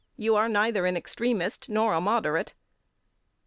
You 0.17 0.35
are 0.35 0.49
neither 0.49 0.87
an 0.87 0.97
extremist 0.97 1.69
nor 1.69 1.93
a 1.93 2.01
moderate. 2.01 2.55